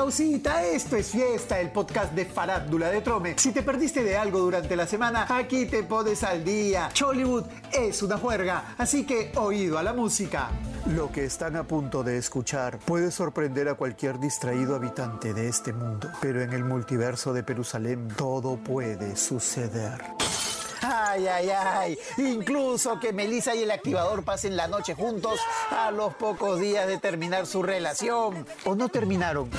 pausita, 0.00 0.64
esto 0.64 0.96
es 0.96 1.10
fiesta, 1.10 1.60
el 1.60 1.72
podcast 1.72 2.14
de 2.14 2.24
Farándula 2.24 2.88
de 2.88 3.02
Trome. 3.02 3.34
Si 3.36 3.52
te 3.52 3.62
perdiste 3.62 4.02
de 4.02 4.16
algo 4.16 4.38
durante 4.38 4.74
la 4.74 4.86
semana, 4.86 5.26
aquí 5.28 5.66
te 5.66 5.82
pones 5.82 6.24
al 6.24 6.42
día. 6.42 6.88
Chollywood 6.94 7.44
es 7.70 8.02
una 8.02 8.16
juerga, 8.16 8.76
así 8.78 9.04
que 9.04 9.30
oído 9.36 9.76
a 9.76 9.82
la 9.82 9.92
música. 9.92 10.48
Lo 10.86 11.12
que 11.12 11.26
están 11.26 11.54
a 11.54 11.64
punto 11.64 12.02
de 12.02 12.16
escuchar 12.16 12.78
puede 12.78 13.10
sorprender 13.10 13.68
a 13.68 13.74
cualquier 13.74 14.18
distraído 14.18 14.74
habitante 14.74 15.34
de 15.34 15.48
este 15.48 15.74
mundo, 15.74 16.08
pero 16.22 16.40
en 16.40 16.54
el 16.54 16.64
multiverso 16.64 17.34
de 17.34 17.44
Jerusalén 17.44 18.08
todo 18.16 18.56
puede 18.56 19.16
suceder. 19.16 20.00
Ay, 20.80 21.26
ay, 21.26 21.50
ay. 21.50 21.98
Incluso 22.16 22.98
que 22.98 23.12
Melissa 23.12 23.54
y 23.54 23.64
el 23.64 23.70
activador 23.70 24.24
pasen 24.24 24.56
la 24.56 24.66
noche 24.66 24.94
juntos 24.94 25.38
a 25.70 25.90
los 25.90 26.14
pocos 26.14 26.58
días 26.58 26.86
de 26.86 26.96
terminar 26.96 27.44
su 27.46 27.62
relación. 27.62 28.46
¿O 28.64 28.74
no 28.74 28.88
terminaron? 28.88 29.50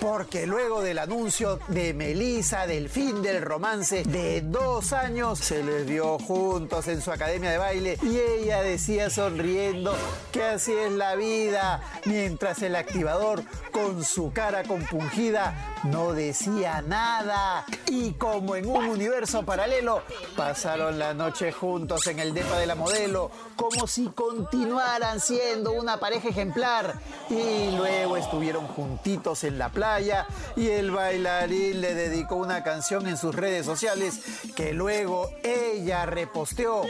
Porque 0.00 0.46
luego 0.46 0.80
del 0.80 0.98
anuncio 0.98 1.60
de 1.68 1.92
Melissa 1.92 2.66
del 2.66 2.88
fin 2.88 3.22
del 3.22 3.42
romance 3.42 4.02
de 4.04 4.40
dos 4.40 4.94
años, 4.94 5.38
se 5.38 5.62
les 5.62 5.86
vio 5.86 6.18
juntos 6.18 6.88
en 6.88 7.02
su 7.02 7.12
academia 7.12 7.50
de 7.50 7.58
baile 7.58 7.98
y 8.02 8.18
ella 8.18 8.62
decía 8.62 9.10
sonriendo 9.10 9.94
que 10.32 10.42
así 10.42 10.72
es 10.72 10.92
la 10.92 11.16
vida, 11.16 11.82
mientras 12.06 12.62
el 12.62 12.76
activador 12.76 13.42
con 13.70 14.02
su 14.02 14.32
cara 14.32 14.62
compungida 14.64 15.76
no 15.84 16.12
decía 16.12 16.82
nada. 16.82 17.64
Y 17.86 18.12
como 18.12 18.56
en 18.56 18.66
un 18.66 18.86
universo 18.86 19.44
paralelo, 19.44 20.02
pasaron 20.36 20.98
la 20.98 21.12
noche 21.12 21.52
juntos 21.52 22.06
en 22.06 22.20
el 22.20 22.32
depa 22.32 22.58
de 22.58 22.66
la 22.66 22.74
modelo, 22.74 23.30
como 23.56 23.86
si 23.86 24.06
continuaran 24.08 25.20
siendo 25.20 25.72
una 25.72 25.98
pareja 25.98 26.28
ejemplar. 26.28 26.98
Y 27.28 27.70
luego 27.76 27.99
estuvieron 28.30 28.68
juntitos 28.68 29.42
en 29.42 29.58
la 29.58 29.70
playa 29.70 30.24
y 30.54 30.68
el 30.68 30.92
bailarín 30.92 31.80
le 31.80 31.94
dedicó 31.94 32.36
una 32.36 32.62
canción 32.62 33.08
en 33.08 33.16
sus 33.16 33.34
redes 33.34 33.66
sociales 33.66 34.20
que 34.54 34.72
luego 34.72 35.28
ella 35.42 36.06
reposteó. 36.06 36.82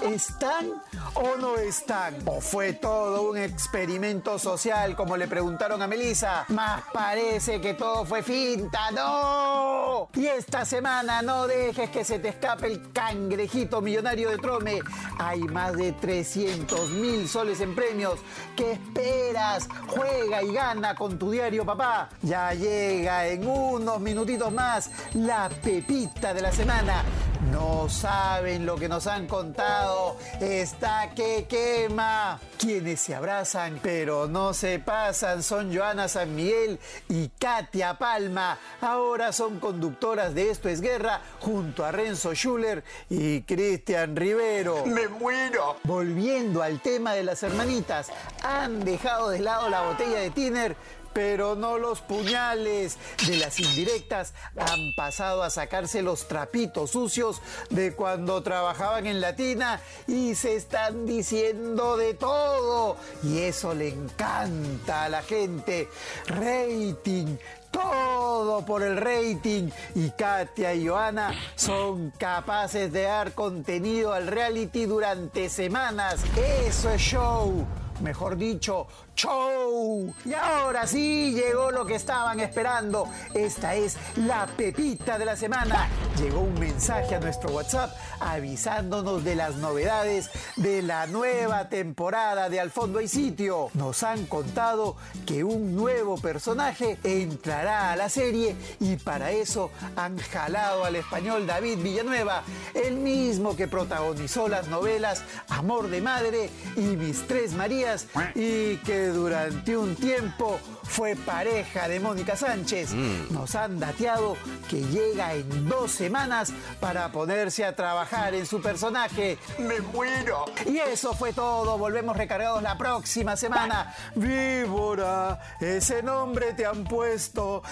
¿Están 0.00 0.82
o 1.12 1.36
no 1.36 1.56
están? 1.56 2.16
¿O 2.24 2.40
fue 2.40 2.72
todo 2.72 3.28
un 3.28 3.36
experimento 3.36 4.38
social 4.38 4.96
como 4.96 5.18
le 5.18 5.28
preguntaron 5.28 5.82
a 5.82 5.86
Melissa? 5.86 6.46
Más 6.48 6.82
parece 6.94 7.60
que 7.60 7.74
todo 7.74 8.06
fue 8.06 8.22
finta, 8.22 8.90
¡no! 8.90 10.08
Y 10.20 10.26
esta 10.26 10.66
semana 10.66 11.22
no 11.22 11.46
dejes 11.46 11.88
que 11.88 12.04
se 12.04 12.18
te 12.18 12.28
escape 12.28 12.66
el 12.66 12.92
cangrejito 12.92 13.80
millonario 13.80 14.28
de 14.28 14.36
Trome. 14.36 14.80
Hay 15.18 15.40
más 15.44 15.74
de 15.78 15.92
300 15.92 16.90
mil 16.90 17.26
soles 17.26 17.62
en 17.62 17.74
premios. 17.74 18.18
¿Qué 18.54 18.72
esperas? 18.72 19.66
Juega 19.88 20.42
y 20.42 20.52
gana 20.52 20.94
con 20.94 21.18
tu 21.18 21.30
diario, 21.30 21.64
papá. 21.64 22.10
Ya 22.20 22.52
llega 22.52 23.28
en 23.28 23.46
unos 23.46 23.98
minutitos 23.98 24.52
más 24.52 24.90
la 25.14 25.48
pepita 25.48 26.34
de 26.34 26.42
la 26.42 26.52
semana. 26.52 27.02
No 27.50 27.88
saben 27.88 28.64
lo 28.64 28.76
que 28.76 28.88
nos 28.88 29.06
han 29.06 29.26
contado. 29.26 30.16
Está 30.40 31.10
que 31.14 31.46
quema. 31.48 32.38
Quienes 32.58 33.00
se 33.00 33.14
abrazan 33.14 33.80
pero 33.82 34.28
no 34.28 34.52
se 34.52 34.78
pasan 34.78 35.42
son 35.42 35.74
Joana 35.74 36.08
San 36.08 36.34
Miguel 36.34 36.78
y 37.08 37.28
Katia 37.28 37.98
Palma. 37.98 38.58
Ahora 38.80 39.32
son 39.32 39.58
conductoras 39.58 40.34
de 40.34 40.50
Esto 40.50 40.68
es 40.68 40.80
Guerra 40.80 41.20
junto 41.40 41.84
a 41.84 41.90
Renzo 41.92 42.34
Schuller 42.34 42.84
y 43.08 43.42
Cristian 43.42 44.14
Rivero. 44.14 44.84
¡Me 44.86 45.08
muero! 45.08 45.76
Volviendo 45.84 46.62
al 46.62 46.80
tema 46.80 47.14
de 47.14 47.24
las 47.24 47.42
hermanitas, 47.42 48.10
han 48.42 48.84
dejado 48.84 49.30
de 49.30 49.40
lado 49.40 49.68
la 49.68 49.82
botella 49.82 50.18
de 50.18 50.30
Tiner 50.30 50.76
pero 51.12 51.54
no 51.54 51.78
los 51.78 52.00
puñales. 52.00 52.96
De 53.26 53.36
las 53.36 53.60
indirectas 53.60 54.34
han 54.56 54.94
pasado 54.96 55.42
a 55.42 55.50
sacarse 55.50 56.02
los 56.02 56.28
trapitos 56.28 56.90
sucios 56.90 57.40
de 57.70 57.94
cuando 57.94 58.42
trabajaban 58.42 59.06
en 59.06 59.20
Latina 59.20 59.80
y 60.06 60.34
se 60.34 60.56
están 60.56 61.06
diciendo 61.06 61.96
de 61.96 62.14
todo. 62.14 62.96
Y 63.22 63.38
eso 63.40 63.74
le 63.74 63.88
encanta 63.88 65.04
a 65.04 65.08
la 65.08 65.22
gente. 65.22 65.88
Rating, 66.26 67.36
todo 67.70 68.64
por 68.64 68.82
el 68.82 68.96
rating 68.96 69.70
y 69.94 70.10
Katia 70.10 70.74
y 70.74 70.86
Joana 70.86 71.32
son 71.54 72.10
capaces 72.18 72.92
de 72.92 73.02
dar 73.02 73.32
contenido 73.32 74.12
al 74.12 74.26
reality 74.26 74.86
durante 74.86 75.48
semanas. 75.48 76.20
Eso 76.66 76.90
es 76.90 77.00
show. 77.00 77.66
Mejor 78.00 78.36
dicho, 78.36 78.86
show. 79.14 80.14
Y 80.24 80.32
ahora 80.32 80.86
sí 80.86 81.32
llegó 81.34 81.70
lo 81.70 81.84
que 81.84 81.96
estaban 81.96 82.40
esperando. 82.40 83.06
Esta 83.34 83.74
es 83.74 83.96
la 84.16 84.46
pepita 84.46 85.18
de 85.18 85.26
la 85.26 85.36
semana. 85.36 85.88
Llegó 86.18 86.40
un 86.40 86.58
mensaje 86.58 87.14
a 87.14 87.20
nuestro 87.20 87.50
WhatsApp 87.50 87.94
avisándonos 88.20 89.22
de 89.24 89.34
las 89.34 89.56
novedades 89.56 90.30
de 90.56 90.82
la 90.82 91.06
nueva 91.06 91.68
temporada 91.68 92.48
de 92.48 92.60
Al 92.60 92.70
fondo 92.70 92.98
hay 92.98 93.08
sitio. 93.08 93.68
Nos 93.74 94.02
han 94.02 94.26
contado 94.26 94.96
que 95.26 95.44
un 95.44 95.74
nuevo 95.76 96.16
personaje 96.16 96.98
entrará 97.04 97.92
a 97.92 97.96
la 97.96 98.08
serie 98.08 98.56
y 98.78 98.96
para 98.96 99.32
eso 99.32 99.70
han 99.96 100.18
jalado 100.18 100.84
al 100.84 100.96
español 100.96 101.46
David 101.46 101.78
Villanueva, 101.82 102.42
el 102.74 102.96
mismo 102.96 103.56
que 103.56 103.68
protagonizó 103.68 104.48
las 104.48 104.68
novelas 104.68 105.22
Amor 105.48 105.88
de 105.88 106.00
Madre 106.00 106.50
y 106.76 106.80
Mis 106.80 107.26
Tres 107.26 107.52
Marías 107.52 107.89
y 108.34 108.76
que 108.78 109.08
durante 109.08 109.76
un 109.76 109.96
tiempo 109.96 110.58
fue 110.84 111.16
pareja 111.16 111.88
de 111.88 112.00
Mónica 112.00 112.36
Sánchez. 112.36 112.92
Nos 113.30 113.54
han 113.54 113.78
dateado 113.78 114.36
que 114.68 114.82
llega 114.82 115.34
en 115.34 115.68
dos 115.68 115.92
semanas 115.92 116.52
para 116.80 117.10
ponerse 117.12 117.64
a 117.64 117.74
trabajar 117.74 118.34
en 118.34 118.46
su 118.46 118.60
personaje. 118.60 119.38
¡Me 119.58 119.80
muero! 119.80 120.44
Y 120.66 120.78
eso 120.78 121.14
fue 121.14 121.32
todo. 121.32 121.78
Volvemos 121.78 122.16
recargados 122.16 122.62
la 122.62 122.76
próxima 122.76 123.36
semana. 123.36 123.94
Víbora, 124.14 125.38
ese 125.60 126.02
nombre 126.02 126.54
te 126.54 126.66
han 126.66 126.84
puesto. 126.84 127.62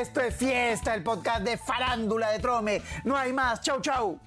Esto 0.00 0.20
es 0.20 0.36
fiesta, 0.36 0.94
el 0.94 1.02
podcast 1.02 1.42
de 1.42 1.58
Farándula 1.58 2.30
de 2.30 2.38
Trome. 2.38 2.82
No 3.04 3.16
hay 3.16 3.32
más. 3.32 3.60
Chau, 3.60 3.80
chau. 3.80 4.20